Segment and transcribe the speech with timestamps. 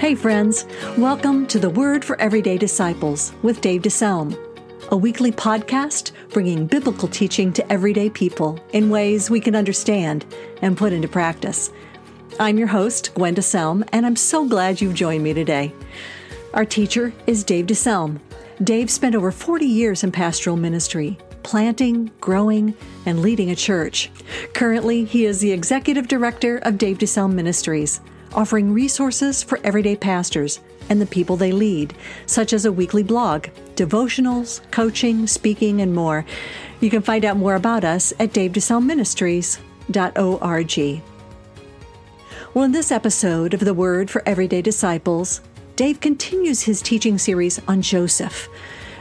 [0.00, 0.64] Hey, friends.
[0.96, 4.34] Welcome to the Word for Everyday Disciples with Dave DeSelm,
[4.90, 10.24] a weekly podcast bringing biblical teaching to everyday people in ways we can understand
[10.62, 11.70] and put into practice.
[12.38, 15.70] I'm your host, Gwen DeSelm, and I'm so glad you've joined me today.
[16.54, 18.20] Our teacher is Dave DeSelm.
[18.64, 22.74] Dave spent over 40 years in pastoral ministry, planting, growing,
[23.04, 24.10] and leading a church.
[24.54, 28.00] Currently, he is the executive director of Dave DeSelm Ministries
[28.34, 31.94] offering resources for everyday pastors and the people they lead,
[32.26, 36.24] such as a weekly blog, devotionals, coaching, speaking, and more.
[36.80, 41.02] You can find out more about us at davedeselmministries.org.
[42.52, 45.40] Well, in this episode of The Word for Everyday Disciples,
[45.76, 48.48] Dave continues his teaching series on Joseph,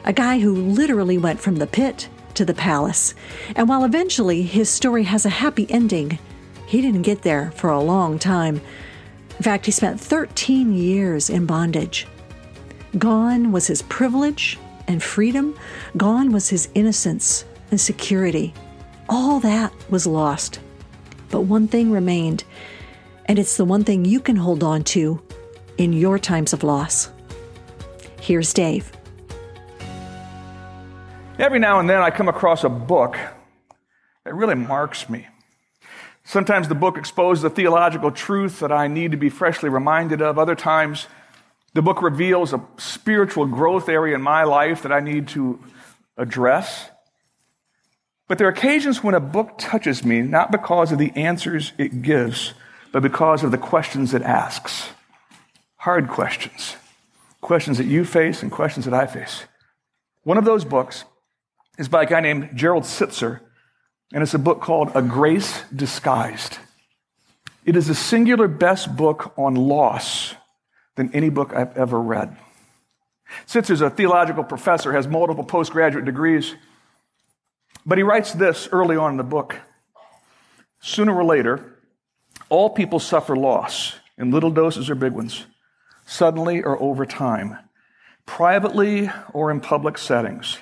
[0.06, 3.16] a guy who literally went from the pit to the palace.
[3.56, 6.20] And while eventually his story has a happy ending,
[6.68, 8.62] he didn't get there for a long time.
[9.40, 12.06] In fact, he spent 13 years in bondage.
[12.98, 15.58] Gone was his privilege and freedom,
[15.96, 18.54] gone was his innocence and security.
[19.08, 20.60] All that was lost.
[21.30, 22.44] But one thing remained,
[23.28, 25.22] and it's the one thing you can hold on to
[25.78, 27.10] in your times of loss.
[28.20, 28.92] Here's Dave.
[31.38, 33.18] Every now and then I come across a book
[34.26, 35.28] that really marks me.
[36.30, 40.38] Sometimes the book exposes a theological truth that I need to be freshly reminded of.
[40.38, 41.08] Other times,
[41.74, 45.60] the book reveals a spiritual growth area in my life that I need to
[46.18, 46.92] address.
[48.28, 52.04] But there are occasions when a book touches me, not because of the answers it
[52.04, 52.54] gives,
[52.92, 54.90] but because of the questions it asks.
[55.78, 56.76] Hard questions.
[57.42, 59.46] Questions that you face and questions that I face.
[60.22, 61.06] One of those books
[61.80, 63.40] is by a guy named Gerald Sittser,
[64.14, 66.58] and it's a book called A Grace Disguised.
[67.66, 70.34] It is the singular best book on loss
[70.96, 72.36] than any book I've ever read.
[73.46, 76.56] Sittser's a theological professor, has multiple postgraduate degrees,
[77.86, 79.56] but he writes this early on in the book.
[80.80, 81.78] Sooner or later,
[82.50, 85.46] all people suffer loss in little doses or big ones,
[86.06, 87.58] suddenly or over time,
[88.26, 90.58] privately or in public settings.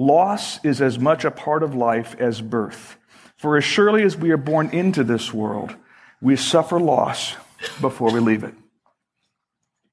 [0.00, 2.96] Loss is as much a part of life as birth.
[3.36, 5.76] For as surely as we are born into this world,
[6.22, 7.36] we suffer loss
[7.82, 8.54] before we leave it.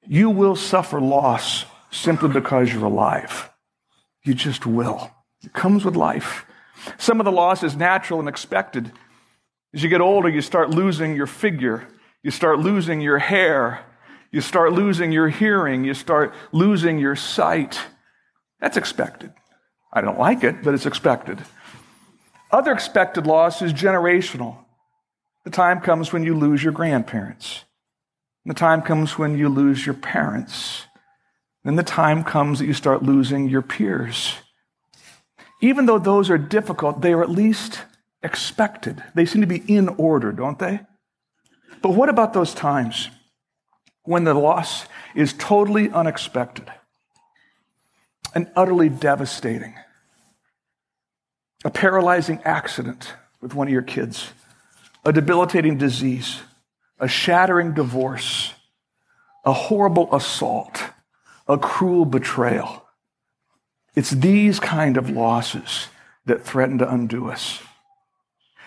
[0.07, 3.49] You will suffer loss simply because you're alive.
[4.23, 5.11] You just will.
[5.43, 6.45] It comes with life.
[6.97, 8.93] Some of the loss is natural and expected.
[9.73, 11.85] As you get older, you start losing your figure,
[12.23, 13.83] you start losing your hair,
[14.31, 17.77] you start losing your hearing, you start losing your sight.
[18.61, 19.33] That's expected.
[19.91, 21.41] I don't like it, but it's expected.
[22.51, 24.57] Other expected loss is generational.
[25.43, 27.63] The time comes when you lose your grandparents.
[28.45, 30.85] The time comes when you lose your parents.
[31.63, 34.33] Then the time comes that you start losing your peers.
[35.61, 37.83] Even though those are difficult, they are at least
[38.23, 39.03] expected.
[39.15, 40.79] They seem to be in order, don't they?
[41.81, 43.09] But what about those times
[44.03, 46.71] when the loss is totally unexpected?
[48.37, 49.73] And utterly devastating.
[51.65, 54.29] A paralyzing accident with one of your kids,
[55.03, 56.41] a debilitating disease,
[56.99, 58.53] a shattering divorce,
[59.43, 60.83] a horrible assault,
[61.47, 62.85] a cruel betrayal.
[63.95, 65.87] It's these kind of losses
[66.27, 67.63] that threaten to undo us.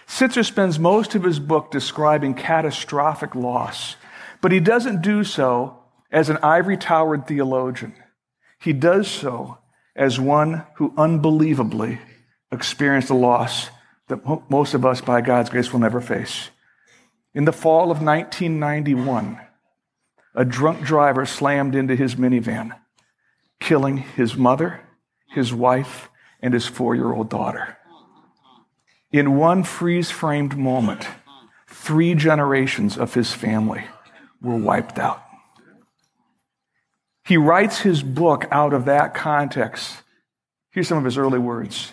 [0.08, 3.94] Sittser spends most of his book describing catastrophic loss,
[4.40, 5.78] but he doesn't do so
[6.10, 7.94] as an ivory towered theologian.
[8.58, 9.58] He does so
[10.00, 11.98] as one who unbelievably
[12.50, 13.68] experienced a loss
[14.08, 16.48] that most of us, by God's grace, will never face.
[17.34, 19.38] In the fall of 1991,
[20.34, 22.72] a drunk driver slammed into his minivan,
[23.60, 24.80] killing his mother,
[25.28, 26.08] his wife,
[26.40, 27.76] and his four year old daughter.
[29.12, 31.06] In one freeze framed moment,
[31.68, 33.84] three generations of his family
[34.40, 35.22] were wiped out.
[37.30, 40.02] He writes his book out of that context.
[40.72, 41.92] Here's some of his early words.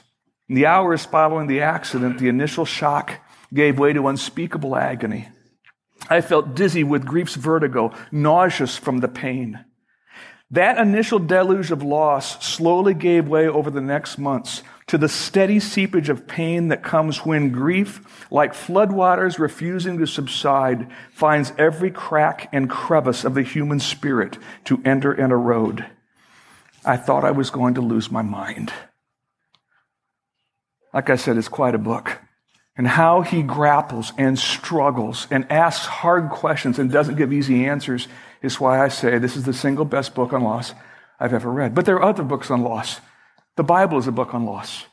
[0.49, 3.19] In the hours following the accident, the initial shock
[3.53, 5.29] gave way to unspeakable agony.
[6.09, 9.63] I felt dizzy with grief's vertigo, nauseous from the pain.
[10.49, 15.59] That initial deluge of loss slowly gave way over the next months to the steady
[15.59, 22.49] seepage of pain that comes when grief, like floodwaters refusing to subside, finds every crack
[22.53, 25.85] and crevice of the human spirit to enter and erode.
[26.85, 28.71] I thought I was going to lose my mind.
[30.93, 32.19] Like I said, it's quite a book.
[32.77, 38.07] and how he grapples and struggles and asks hard questions and doesn't give easy answers
[38.41, 40.73] is why I say this is the single best book on loss
[41.19, 41.73] I've ever read.
[41.73, 43.01] But there are other books on loss.
[43.57, 44.85] The Bible is a book on loss.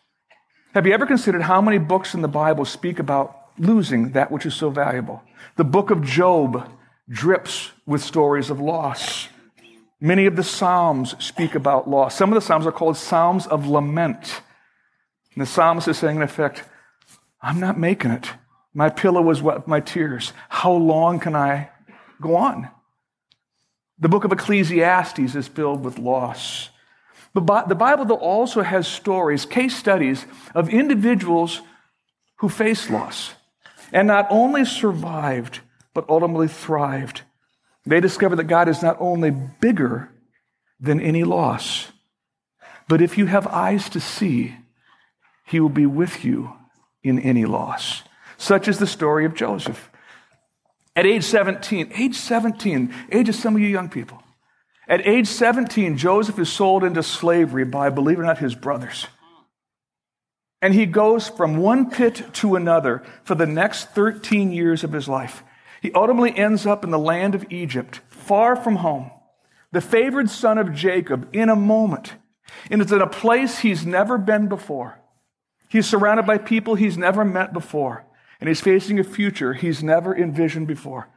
[0.73, 4.47] Have you ever considered how many books in the Bible speak about losing that which
[4.47, 5.23] is so valuable?
[5.57, 6.67] The book of Job
[7.07, 9.29] drips with stories of loss.
[10.01, 12.17] Many of the Psalms speak about loss.
[12.17, 14.41] Some of the Psalms are called Psalms of Lament.
[15.35, 16.65] And the psalmist is saying, in effect,
[17.43, 18.31] I'm not making it.
[18.73, 20.33] My pillow is wet with my tears.
[20.49, 21.69] How long can I
[22.19, 22.71] go on?
[23.99, 26.71] The book of Ecclesiastes is filled with loss.
[27.35, 31.61] But the Bible, though, also has stories, case studies of individuals
[32.37, 33.35] who faced loss
[33.93, 35.61] and not only survived,
[35.95, 37.23] but ultimately thrived.
[37.87, 40.11] They discovered that God is not only bigger
[40.81, 41.93] than any loss,
[42.89, 44.57] but if you have eyes to see,
[45.45, 46.53] He will be with you
[47.03, 48.03] in any loss.
[48.37, 49.91] Such is the story of Joseph.
[50.97, 54.23] At age 17, age 17, age of some of you young people,
[54.87, 59.07] at age 17, Joseph is sold into slavery by, believe it or not, his brothers.
[60.61, 65.09] And he goes from one pit to another for the next 13 years of his
[65.09, 65.43] life.
[65.83, 69.11] He ultimately ends up in the land of Egypt, far from home,
[69.73, 72.15] the favored son of Jacob, in a moment.
[72.71, 75.01] And it's in a place he's never been before.
[75.69, 78.07] He's surrounded by people he's never met before,
[78.41, 81.09] and he's facing a future he's never envisioned before.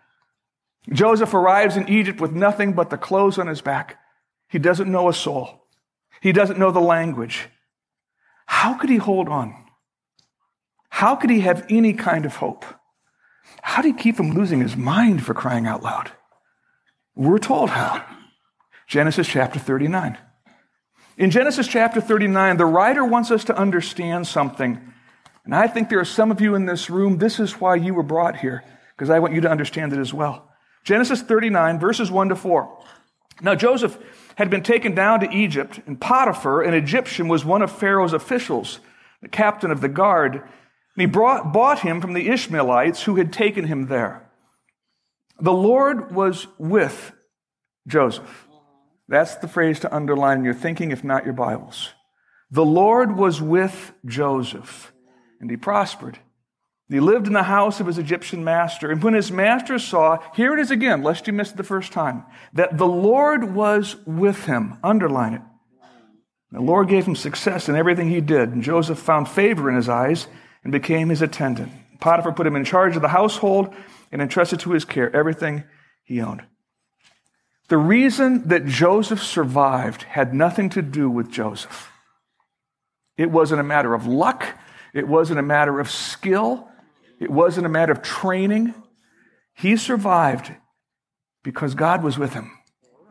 [0.91, 3.99] Joseph arrives in Egypt with nothing but the clothes on his back.
[4.47, 5.67] He doesn't know a soul.
[6.21, 7.49] He doesn't know the language.
[8.45, 9.53] How could he hold on?
[10.89, 12.65] How could he have any kind of hope?
[13.61, 16.11] How do you keep from losing his mind for crying out loud?
[17.15, 18.03] We're told how.
[18.87, 20.17] Genesis chapter 39.
[21.17, 24.79] In Genesis chapter 39, the writer wants us to understand something.
[25.43, 27.93] And I think there are some of you in this room, this is why you
[27.93, 28.63] were brought here,
[28.95, 30.46] because I want you to understand it as well.
[30.87, 32.77] Genesis 39, verses 1 to 4.
[33.41, 33.97] Now, Joseph
[34.35, 38.79] had been taken down to Egypt, and Potiphar, an Egyptian, was one of Pharaoh's officials,
[39.21, 40.35] the captain of the guard.
[40.35, 40.41] And
[40.95, 44.31] he brought, bought him from the Ishmaelites who had taken him there.
[45.41, 47.11] The Lord was with
[47.85, 48.47] Joseph.
[49.09, 51.89] That's the phrase to underline in your thinking, if not your Bibles.
[52.49, 54.93] The Lord was with Joseph,
[55.41, 56.19] and he prospered.
[56.89, 58.89] He lived in the house of his Egyptian master.
[58.89, 61.91] And when his master saw, here it is again, lest you missed it the first
[61.91, 62.23] time,
[62.53, 64.77] that the Lord was with him.
[64.83, 65.41] Underline it.
[66.51, 69.89] The Lord gave him success in everything he did, and Joseph found favor in his
[69.89, 70.27] eyes
[70.63, 71.73] and became his attendant.
[71.99, 73.75] Potiphar put him in charge of the household
[74.11, 75.65] and entrusted to his care everything
[76.03, 76.43] he owned.
[77.67, 81.91] The reason that Joseph survived had nothing to do with Joseph.
[83.17, 84.57] It wasn't a matter of luck.
[84.93, 86.69] It wasn't a matter of skill.
[87.19, 88.73] It wasn't a matter of training.
[89.53, 90.51] He survived
[91.43, 92.51] because God was with him.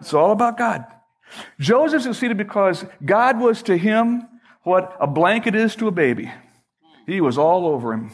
[0.00, 0.85] It's all about God.
[1.58, 4.29] Joseph succeeded because God was to him
[4.62, 6.31] what a blanket is to a baby.
[7.06, 8.11] He was all over him.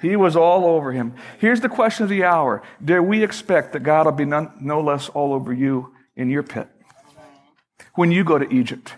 [0.00, 1.14] He was all over him.
[1.38, 4.80] Here's the question of the hour Dare we expect that God will be none, no
[4.80, 6.68] less all over you in your pit?
[7.94, 8.94] When you go to Egypt,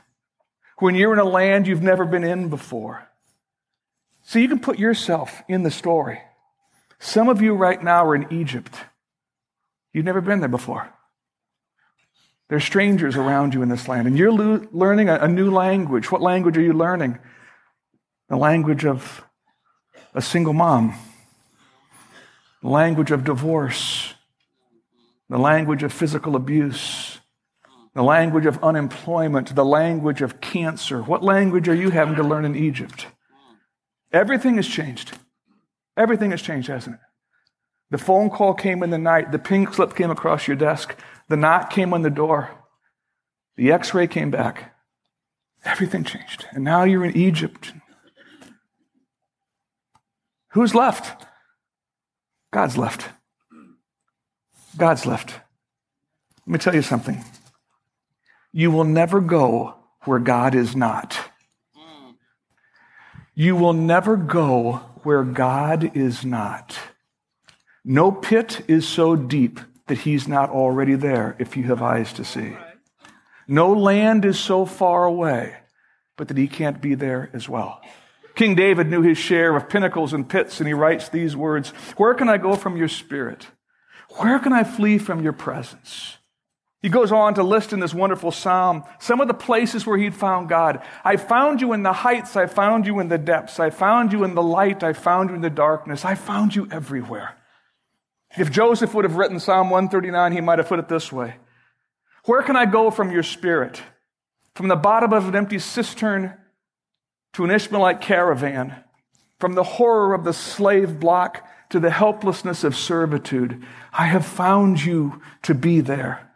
[0.78, 3.07] when you're in a land you've never been in before.
[4.28, 6.20] So you can put yourself in the story.
[6.98, 8.74] Some of you right now are in Egypt.
[9.94, 10.92] You've never been there before.
[12.50, 16.12] There's strangers around you in this land, and you're lo- learning a, a new language.
[16.12, 17.18] What language are you learning?
[18.28, 19.24] The language of
[20.12, 20.94] a single mom,
[22.60, 24.12] the language of divorce,
[25.30, 27.18] the language of physical abuse,
[27.94, 31.00] the language of unemployment, the language of cancer.
[31.00, 33.06] What language are you having to learn in Egypt?
[34.12, 35.18] Everything has changed.
[35.96, 37.00] Everything has changed, hasn't it?
[37.90, 39.32] The phone call came in the night.
[39.32, 40.96] The pink slip came across your desk.
[41.28, 42.50] The knock came on the door.
[43.56, 44.74] The x ray came back.
[45.64, 46.46] Everything changed.
[46.52, 47.72] And now you're in Egypt.
[50.52, 51.26] Who's left?
[52.52, 53.08] God's left.
[54.76, 55.32] God's left.
[56.46, 57.24] Let me tell you something.
[58.52, 59.74] You will never go
[60.04, 61.27] where God is not.
[63.38, 66.76] You will never go where God is not.
[67.84, 72.24] No pit is so deep that he's not already there if you have eyes to
[72.24, 72.56] see.
[73.46, 75.54] No land is so far away,
[76.16, 77.80] but that he can't be there as well.
[78.34, 82.14] King David knew his share of pinnacles and pits, and he writes these words Where
[82.14, 83.46] can I go from your spirit?
[84.16, 86.17] Where can I flee from your presence?
[86.80, 90.14] He goes on to list in this wonderful psalm some of the places where he'd
[90.14, 90.80] found God.
[91.04, 92.36] I found you in the heights.
[92.36, 93.58] I found you in the depths.
[93.58, 94.84] I found you in the light.
[94.84, 96.04] I found you in the darkness.
[96.04, 97.36] I found you everywhere.
[98.36, 101.36] If Joseph would have written Psalm 139, he might have put it this way
[102.26, 103.82] Where can I go from your spirit?
[104.54, 106.34] From the bottom of an empty cistern
[107.32, 108.84] to an Ishmaelite caravan,
[109.38, 113.64] from the horror of the slave block to the helplessness of servitude.
[113.92, 116.27] I have found you to be there.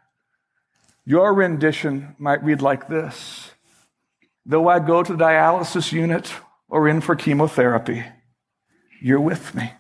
[1.05, 3.51] Your rendition might read like this
[4.47, 6.33] Though I go to the dialysis unit
[6.69, 8.05] or in for chemotherapy,
[9.01, 9.73] you're with me.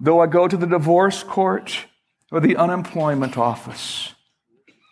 [0.00, 1.86] Though I go to the divorce court
[2.30, 4.14] or the unemployment office,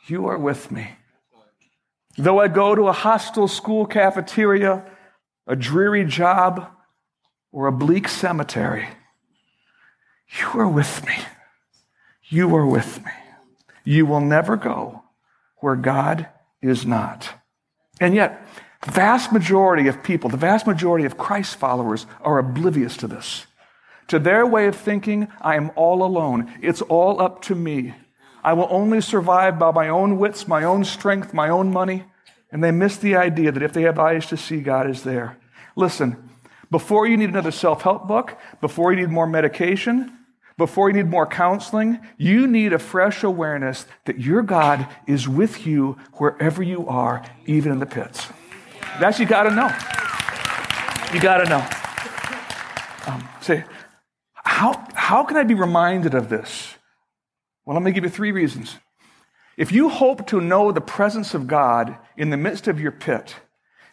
[0.07, 0.93] you are with me.
[2.17, 4.85] Though I go to a hostile school cafeteria,
[5.47, 6.71] a dreary job,
[7.51, 8.89] or a bleak cemetery,
[10.39, 11.17] you are with me.
[12.29, 13.11] You are with me.
[13.85, 15.02] You will never go
[15.63, 16.29] where God
[16.61, 17.33] is not.
[18.01, 18.47] And yet,
[18.87, 23.47] vast majority of people, the vast majority of Christ followers are oblivious to this.
[24.09, 26.53] To their way of thinking, I am all alone.
[26.61, 27.95] It's all up to me.
[28.45, 32.05] I will only survive by my own wits, my own strength, my own money.
[32.51, 35.39] And they miss the idea that if they have eyes to see, God is there.
[35.77, 36.29] Listen,
[36.71, 40.19] before you need another self help book, before you need more medication,
[40.59, 45.67] before you need more counseling, you need a fresh awareness that your God is with
[45.67, 48.29] you wherever you are, even in the pits.
[49.01, 49.71] That's you got to know.
[51.15, 51.67] You got to know.
[53.07, 53.65] Um, say,
[54.35, 56.75] how, how can I be reminded of this?
[57.65, 58.77] Well, let me give you three reasons.
[59.57, 63.37] If you hope to know the presence of God in the midst of your pit,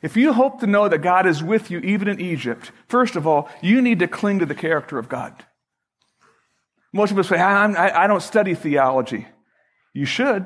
[0.01, 3.27] if you hope to know that God is with you even in Egypt, first of
[3.27, 5.45] all, you need to cling to the character of God.
[6.91, 9.27] Most of us say, I, I don't study theology.
[9.93, 10.45] You should.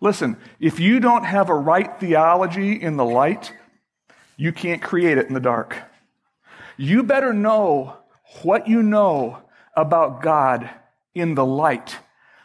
[0.00, 3.52] Listen, if you don't have a right theology in the light,
[4.36, 5.76] you can't create it in the dark.
[6.76, 7.96] You better know
[8.42, 9.38] what you know
[9.76, 10.68] about God
[11.14, 11.98] in the light.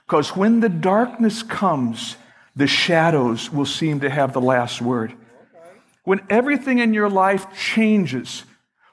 [0.05, 2.15] Because when the darkness comes,
[2.55, 5.13] the shadows will seem to have the last word.
[6.03, 8.43] When everything in your life changes,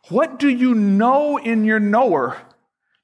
[0.09, 2.39] what do you know in your knower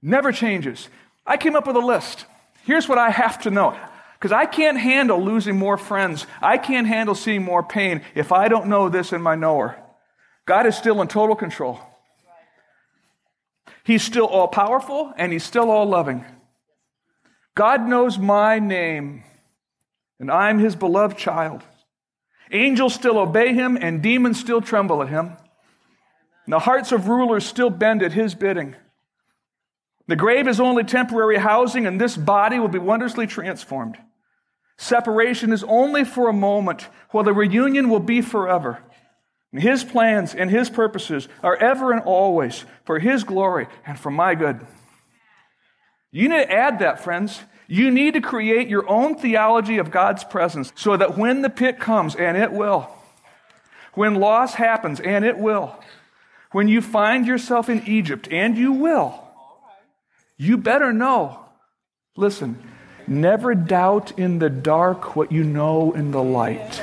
[0.03, 0.89] Never changes.
[1.25, 2.27] I came up with a list.
[2.65, 3.79] Here's what I have to know.
[4.19, 6.27] Because I can't handle losing more friends.
[6.41, 9.77] I can't handle seeing more pain if I don't know this in my knower.
[10.47, 11.81] God is still in total control.
[13.85, 16.25] He's still all powerful and he's still all loving.
[17.55, 19.25] God knows my name
[20.21, 21.63] and I'm his beloved child.
[22.53, 25.37] Angels still obey him and demons still tremble at him.
[26.45, 28.77] And the hearts of rulers still bend at his bidding.
[30.09, 33.97] The grave is only temporary housing, and this body will be wondrously transformed.
[34.77, 38.83] Separation is only for a moment, while the reunion will be forever.
[39.53, 44.35] His plans and His purposes are ever and always for His glory and for my
[44.35, 44.67] good.
[46.11, 47.41] You need to add that, friends.
[47.69, 51.79] You need to create your own theology of God's presence so that when the pit
[51.79, 52.91] comes, and it will,
[53.95, 55.79] when loss happens, and it will,
[56.51, 59.22] when you find yourself in Egypt, and you will,
[60.43, 61.39] you better know.
[62.17, 62.61] Listen,
[63.07, 66.83] never doubt in the dark what you know in the light.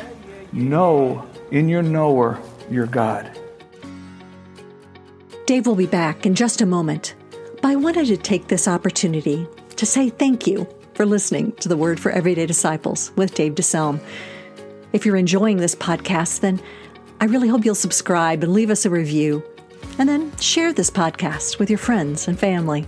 [0.53, 2.39] Know in your knower
[2.71, 3.37] your God.
[5.45, 7.15] Dave will be back in just a moment,
[7.61, 11.75] but I wanted to take this opportunity to say thank you for listening to the
[11.75, 13.99] Word for Everyday Disciples with Dave DeSelm.
[14.93, 16.61] If you're enjoying this podcast, then
[17.19, 19.43] I really hope you'll subscribe and leave us a review,
[19.97, 22.87] and then share this podcast with your friends and family.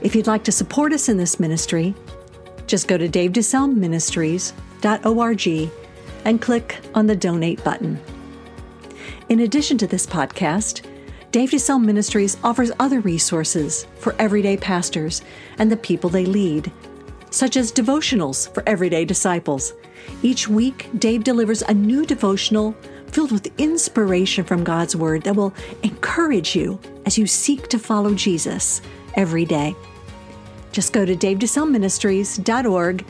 [0.00, 1.94] If you'd like to support us in this ministry,
[2.66, 5.70] just go to davedeselmministries.org
[6.24, 8.00] and click on the donate button.
[9.28, 10.86] In addition to this podcast,
[11.30, 15.22] Dave DeSelm Ministries offers other resources for everyday pastors
[15.58, 16.72] and the people they lead,
[17.30, 19.72] such as devotionals for everyday disciples.
[20.22, 22.76] Each week, Dave delivers a new devotional
[23.08, 28.14] filled with inspiration from God's Word that will encourage you as you seek to follow
[28.14, 28.80] Jesus
[29.16, 29.74] every day.
[30.72, 33.06] Just go to davedeselmministries.org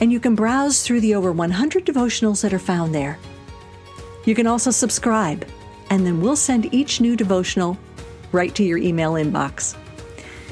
[0.00, 3.18] and you can browse through the over 100 devotionals that are found there.
[4.24, 5.46] You can also subscribe,
[5.90, 7.78] and then we'll send each new devotional
[8.32, 9.76] right to your email inbox.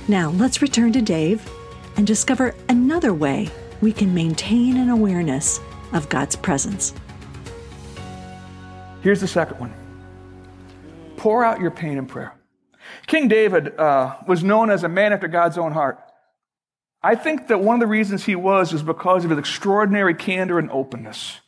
[0.09, 1.49] Now, let's return to Dave
[1.97, 3.49] and discover another way
[3.81, 5.61] we can maintain an awareness
[5.93, 6.95] of God's presence.
[9.03, 9.75] Here's the second one
[11.17, 12.35] pour out your pain in prayer.
[13.07, 15.99] King David uh, was known as a man after God's own heart.
[17.03, 20.59] I think that one of the reasons he was is because of his extraordinary candor
[20.59, 21.41] and openness.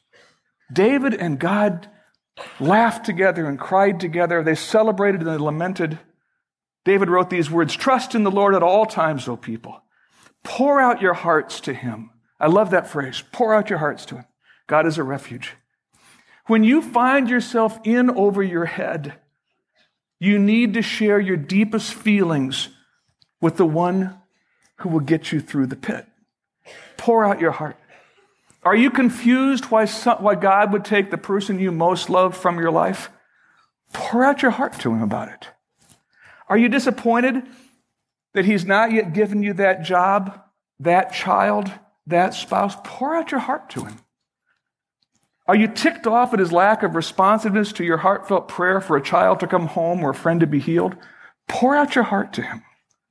[0.73, 1.89] David and God
[2.59, 4.43] laughed together and cried together.
[4.43, 5.99] They celebrated and they lamented.
[6.85, 9.81] David wrote these words Trust in the Lord at all times, O people.
[10.43, 12.11] Pour out your hearts to him.
[12.41, 13.23] I love that phrase.
[13.33, 14.25] Pour out your hearts to him.
[14.67, 15.55] God is a refuge.
[16.47, 19.15] When you find yourself in over your head,
[20.25, 22.69] you need to share your deepest feelings
[23.41, 24.19] with the one
[24.79, 26.07] who will get you through the pit.
[26.97, 27.77] Pour out your heart.
[28.63, 32.59] Are you confused why, some, why God would take the person you most love from
[32.59, 33.11] your life?
[33.93, 35.49] Pour out your heart to him about it.
[36.49, 37.43] Are you disappointed
[38.33, 40.41] that he's not yet given you that job,
[40.81, 41.71] that child,
[42.07, 42.77] that spouse?
[42.83, 43.99] Pour out your heart to him.
[45.47, 49.03] Are you ticked off at his lack of responsiveness to your heartfelt prayer for a
[49.03, 50.97] child to come home or a friend to be healed?
[51.49, 52.63] Pour out your heart to him.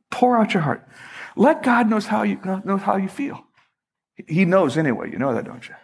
[0.10, 0.88] Pour out your heart.
[1.36, 3.46] Let God knows how you knows how you feel.
[4.28, 5.12] He knows anyway.
[5.12, 5.76] You know that, don't you?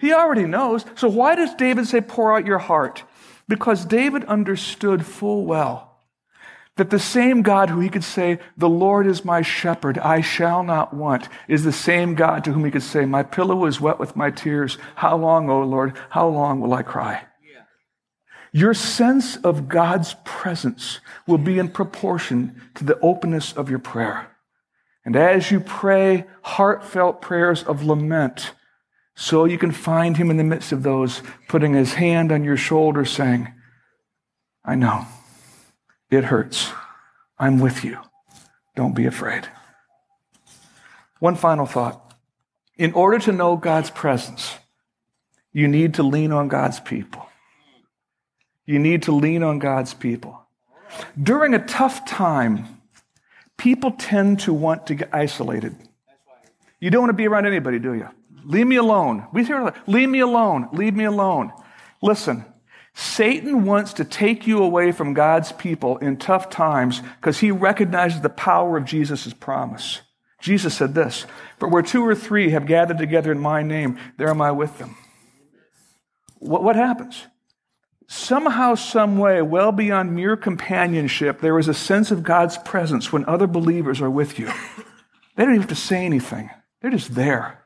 [0.00, 0.84] He already knows.
[0.96, 3.04] So why does David say, pour out your heart?
[3.48, 5.91] Because David understood full well
[6.76, 10.62] that the same God who he could say, The Lord is my shepherd, I shall
[10.62, 13.98] not want, is the same God to whom he could say, My pillow is wet
[13.98, 14.78] with my tears.
[14.94, 17.24] How long, O Lord, how long will I cry?
[18.54, 24.30] Your sense of God's presence will be in proportion to the openness of your prayer.
[25.06, 28.52] And as you pray heartfelt prayers of lament,
[29.14, 32.56] so you can find him in the midst of those, putting his hand on your
[32.56, 33.52] shoulder, saying,
[34.64, 35.06] I know
[36.12, 36.70] it hurts.
[37.38, 37.98] I'm with you.
[38.76, 39.48] Don't be afraid.
[41.18, 42.14] One final thought.
[42.76, 44.56] In order to know God's presence,
[45.52, 47.26] you need to lean on God's people.
[48.66, 50.40] You need to lean on God's people.
[51.20, 52.80] During a tough time,
[53.56, 55.76] people tend to want to get isolated.
[56.80, 58.08] You don't want to be around anybody, do you?
[58.44, 59.26] Leave me alone.
[59.32, 60.68] We hear, leave me alone.
[60.72, 61.52] Leave me alone.
[62.02, 62.44] Listen,
[62.94, 68.20] Satan wants to take you away from God's people in tough times because he recognizes
[68.20, 70.00] the power of Jesus' promise.
[70.40, 71.24] Jesus said this,
[71.58, 74.78] For where two or three have gathered together in my name, there am I with
[74.78, 74.96] them.
[76.38, 77.26] What, what happens?
[78.08, 83.24] Somehow, some way, well beyond mere companionship, there is a sense of God's presence when
[83.24, 84.50] other believers are with you.
[85.34, 87.64] They don't even have to say anything, they're just there.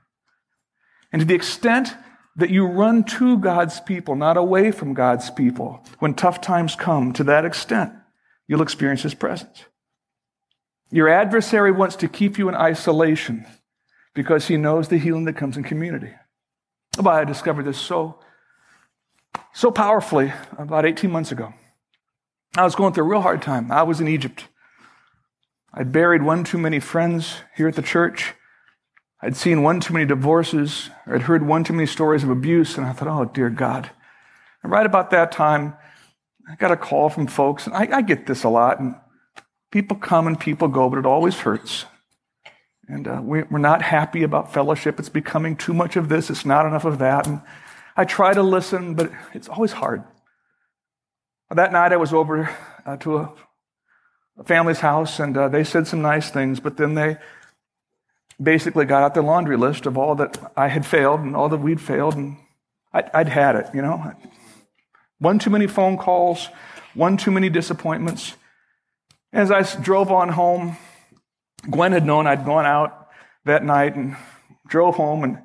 [1.12, 1.88] And to the extent
[2.37, 7.12] that you run to God's people, not away from God's people, when tough times come,
[7.14, 7.92] to that extent,
[8.46, 9.64] you'll experience His presence.
[10.90, 13.46] Your adversary wants to keep you in isolation
[14.14, 16.12] because he knows the healing that comes in community.
[16.99, 18.18] Oh, I discovered this so
[19.53, 21.53] so powerfully about 18 months ago.
[22.57, 23.70] I was going through a real hard time.
[23.70, 24.49] I was in Egypt.
[25.72, 28.35] I'd buried one too many friends here at the church.
[29.26, 32.78] I'd seen one too many divorces, or I'd heard one too many stories of abuse,
[32.78, 33.90] and I thought, oh, dear God.
[34.62, 35.74] And right about that time,
[36.48, 38.94] I got a call from folks, and I, I get this a lot, and
[39.72, 41.86] people come and people go, but it always hurts.
[42.86, 45.00] And uh, we, we're not happy about fellowship.
[45.00, 47.26] It's becoming too much of this, it's not enough of that.
[47.26, 47.40] And
[47.96, 50.04] I try to listen, but it's always hard.
[51.50, 52.48] That night I was over
[52.86, 53.34] uh, to a,
[54.38, 57.16] a, family's house and uh, they said some nice things, but then they
[58.42, 61.59] basically got out the laundry list of all that I had failed and all that
[61.59, 62.37] we'd failed, and
[62.92, 64.12] I'd, I'd had it, you know.
[65.18, 66.49] One too many phone calls,
[66.94, 68.35] one too many disappointments.
[69.33, 70.77] As I drove on home,
[71.70, 73.09] Gwen had known I'd gone out
[73.44, 74.16] that night and
[74.68, 75.38] drove home, and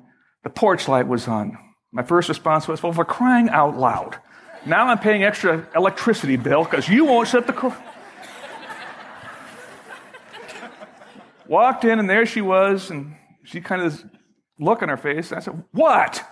[0.44, 1.56] the porch light was on.
[1.92, 4.16] My first response was, well, for crying out loud.
[4.64, 7.76] Now I'm paying extra electricity bill because you won't shut the car.
[11.52, 14.02] Walked in, and there she was, and she kind of
[14.58, 15.32] look on her face.
[15.32, 16.24] And I said, What?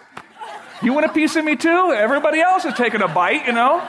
[0.83, 1.92] You want a piece of me too?
[1.94, 3.87] Everybody else is taking a bite, you know?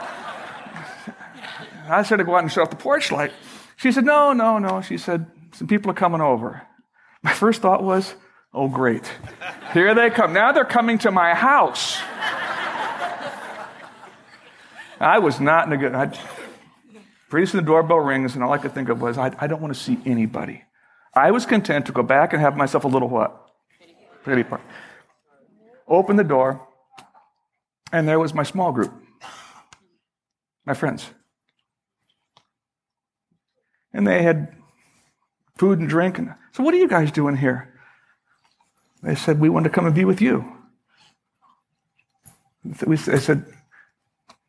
[1.88, 3.32] I started to go out and shut off the porch light.
[3.78, 4.82] She said, No, no, no.
[4.82, 6.64] She said, Some people are coming over.
[7.24, 8.14] My first thought was,
[8.54, 9.10] Oh, great.
[9.72, 10.34] Here they come.
[10.34, 11.98] Now they're coming to my house.
[15.00, 15.96] I was not in a good.
[15.96, 16.12] I,
[17.30, 19.62] pretty soon the doorbell rings, and all I could think of was, I, I don't
[19.62, 20.64] want to see anybody.
[21.14, 23.50] I was content to go back and have myself a little what?
[24.24, 24.64] Pity party.
[25.88, 26.68] Open the door,
[27.92, 28.94] and there was my small group,
[30.66, 31.10] my friends.
[33.94, 34.56] And they had
[35.58, 36.18] food and drink.
[36.18, 37.74] And so, what are you guys doing here?
[39.04, 40.46] They said, We want to come and be with you.
[42.88, 43.46] I said,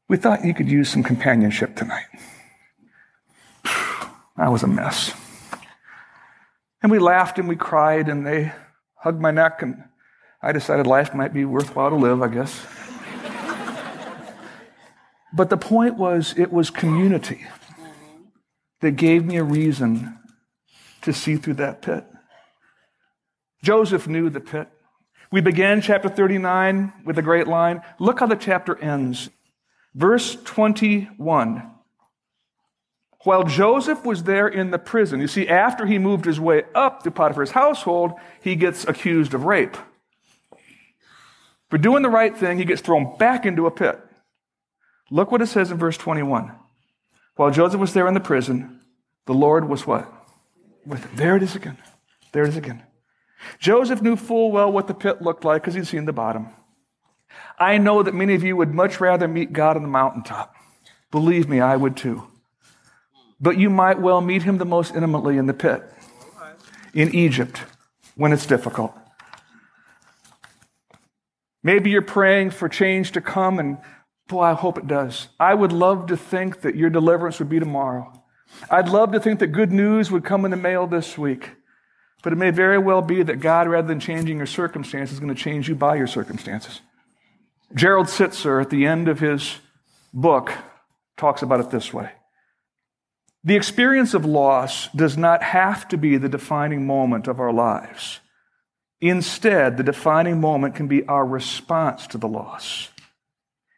[0.09, 2.07] We thought you could use some companionship tonight.
[4.37, 5.12] I was a mess.
[6.83, 8.53] And we laughed and we cried, and they
[8.97, 9.85] hugged my neck, and
[10.42, 12.66] I decided life might be worthwhile to live, I guess.
[15.33, 17.47] but the point was, it was community
[18.81, 20.18] that gave me a reason
[21.03, 22.05] to see through that pit.
[23.62, 24.68] Joseph knew the pit.
[25.31, 27.81] We began chapter 39 with a great line.
[28.01, 29.31] Look how the chapter ends.
[29.95, 31.72] Verse 21.
[33.25, 37.05] While Joseph was there in the prison, you see, after he moved his way up
[37.05, 39.77] to Potiphar's household, he gets accused of rape.
[41.71, 43.99] For doing the right thing, he gets thrown back into a pit.
[45.11, 46.53] Look what it says in verse 21.
[47.37, 48.81] While Joseph was there in the prison,
[49.27, 50.13] the Lord was what?
[50.85, 51.11] With him.
[51.15, 51.79] There it is again.
[52.33, 52.83] There it is again.
[53.59, 56.49] Joseph knew full well what the pit looked like because he'd seen the bottom.
[57.59, 60.55] I know that many of you would much rather meet God on the mountaintop.
[61.11, 62.27] Believe me, I would too.
[63.43, 65.83] But you might well meet him the most intimately in the pit,
[66.95, 67.61] in Egypt,
[68.15, 68.97] when it's difficult.
[71.65, 73.79] Maybe you're praying for change to come, and
[74.29, 75.29] boy, I hope it does.
[75.41, 78.13] I would love to think that your deliverance would be tomorrow.
[78.71, 81.51] I'd love to think that good news would come in the mail this week.
[82.23, 85.35] But it may very well be that God, rather than changing your circumstances, is going
[85.35, 86.81] to change you by your circumstances.
[87.75, 89.57] Gerald Sittser, at the end of his
[90.15, 90.53] book,
[91.17, 92.13] talks about it this way
[93.45, 98.21] The experience of loss does not have to be the defining moment of our lives.
[99.01, 102.89] Instead, the defining moment can be our response to the loss.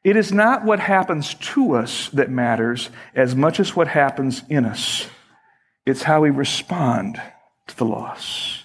[0.04, 4.66] It is not what happens to us that matters as much as what happens in
[4.66, 5.08] us.
[5.86, 7.20] It's how we respond
[7.68, 8.64] to the loss.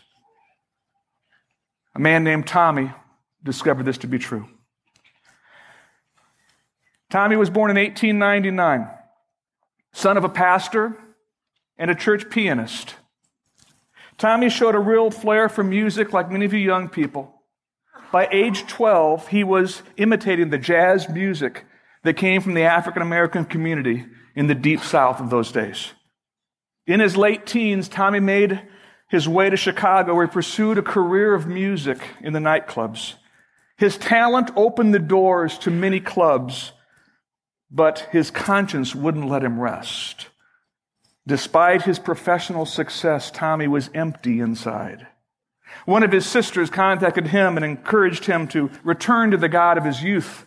[1.96, 2.92] A man named Tommy
[3.42, 4.50] discovered this to be true.
[7.10, 8.99] Tommy was born in 1899,
[9.94, 10.98] son of a pastor
[11.78, 12.96] and a church pianist.
[14.18, 17.34] Tommy showed a real flair for music like many of you young people.
[18.12, 21.66] By age 12, he was imitating the jazz music
[22.04, 25.94] that came from the African American community in the deep south of those days.
[26.88, 28.62] In his late teens, Tommy made
[29.10, 33.16] his way to Chicago, where he pursued a career of music in the nightclubs.
[33.78, 36.74] His talent opened the doors to many clubs,
[37.72, 40.28] but his conscience wouldn't let him rest.
[41.28, 45.08] Despite his professional success, Tommy was empty inside.
[45.86, 49.86] One of his sisters contacted him and encouraged him to return to the God of
[49.86, 50.46] his youth.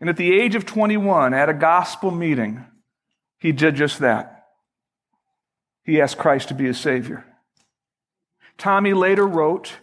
[0.00, 2.64] And at the age of 21, at a gospel meeting,
[3.38, 4.46] he did just that.
[5.84, 7.24] He asked Christ to be his Savior.
[8.56, 9.78] Tommy later wrote,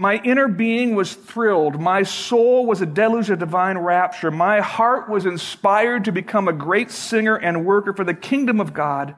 [0.00, 1.78] My inner being was thrilled.
[1.78, 4.30] My soul was a deluge of divine rapture.
[4.30, 8.72] My heart was inspired to become a great singer and worker for the kingdom of
[8.72, 9.14] God.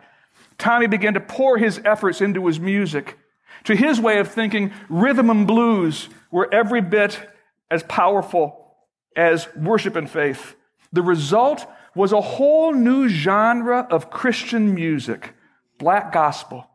[0.59, 3.17] Tommy began to pour his efforts into his music.
[3.63, 7.31] To his way of thinking, rhythm and blues were every bit
[7.71, 8.75] as powerful
[9.15, 10.57] as worship and faith.
[10.93, 11.65] The result
[11.95, 15.33] was a whole new genre of Christian music,
[15.79, 16.67] black gospel.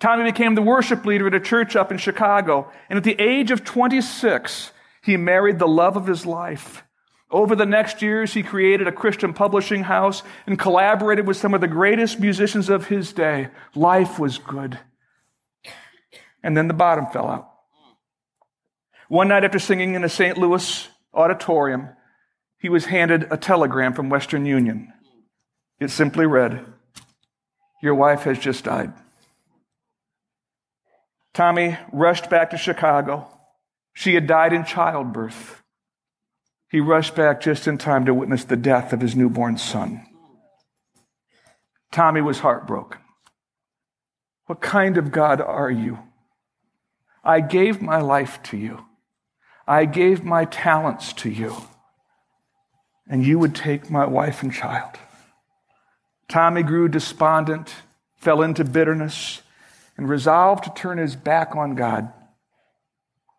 [0.00, 2.72] Tommy became the worship leader at a church up in Chicago.
[2.88, 6.82] And at the age of 26, he married the love of his life.
[7.30, 11.60] Over the next years, he created a Christian publishing house and collaborated with some of
[11.60, 13.48] the greatest musicians of his day.
[13.74, 14.78] Life was good.
[16.42, 17.50] And then the bottom fell out.
[19.08, 20.38] One night after singing in a St.
[20.38, 21.90] Louis auditorium,
[22.58, 24.92] he was handed a telegram from Western Union.
[25.78, 26.64] It simply read,
[27.82, 28.92] Your wife has just died.
[31.32, 33.28] Tommy rushed back to Chicago.
[33.92, 35.62] She had died in childbirth.
[36.68, 40.06] He rushed back just in time to witness the death of his newborn son.
[41.92, 43.00] Tommy was heartbroken.
[44.46, 45.98] What kind of God are you?
[47.22, 48.84] I gave my life to you.
[49.66, 51.54] I gave my talents to you.
[53.08, 54.96] And you would take my wife and child.
[56.28, 57.74] Tommy grew despondent,
[58.16, 59.42] fell into bitterness,
[60.00, 62.10] and resolved to turn his back on God.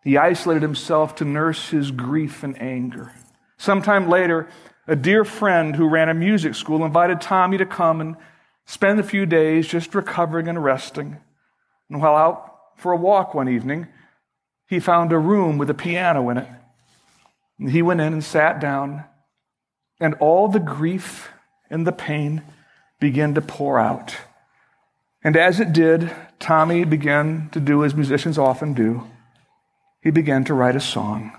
[0.04, 3.12] He isolated himself to nurse his grief and anger.
[3.58, 4.47] Sometime later,
[4.88, 8.15] a dear friend who ran a music school invited Tommy to come and
[8.67, 11.17] spend a few days just recovering and resting.
[11.89, 13.88] And while out for a walk one evening,
[14.67, 16.47] he found a room with a piano in it.
[17.58, 19.06] And he went in and sat down,
[20.00, 21.32] and all the grief
[21.71, 22.43] and the pain
[23.00, 24.15] began to pour out.
[25.24, 29.08] And as it did, Tommy began to do as musicians often do.
[30.01, 31.32] He began to write a song.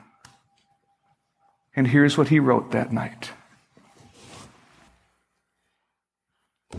[1.75, 3.33] And here's what he wrote that night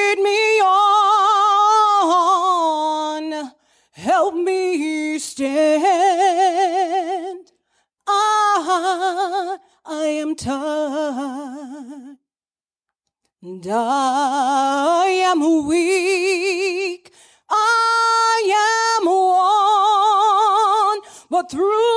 [13.65, 17.13] and I am weak.
[17.51, 19.07] I am
[20.97, 21.92] one, but through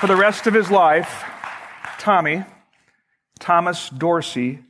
[0.00, 1.24] For the rest of his life,
[1.98, 2.44] Tommy,
[3.38, 4.60] Thomas Dorsey,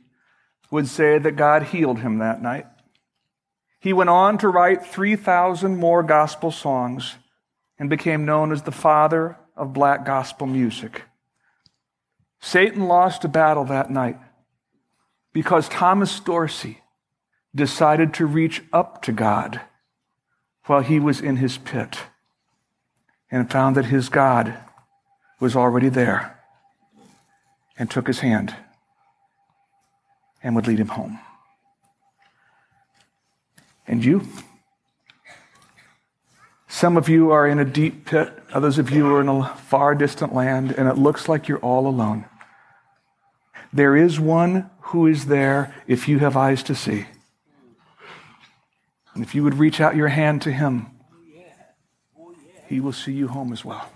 [0.69, 2.65] would say that God healed him that night.
[3.79, 7.15] He went on to write 3,000 more gospel songs
[7.79, 11.03] and became known as the father of black gospel music.
[12.41, 14.17] Satan lost a battle that night
[15.31, 16.81] because Thomas Dorsey
[17.55, 19.61] decided to reach up to God
[20.65, 21.99] while he was in his pit
[23.31, 24.57] and found that his God
[25.41, 26.39] was already there
[27.77, 28.55] and took his hand
[30.43, 31.19] and would lead him home.
[33.87, 34.25] And you?
[36.67, 39.93] Some of you are in a deep pit, others of you are in a far
[39.95, 42.25] distant land, and it looks like you're all alone.
[43.73, 47.07] There is one who is there if you have eyes to see.
[49.13, 50.87] And if you would reach out your hand to him,
[52.67, 53.89] he will see you home as well.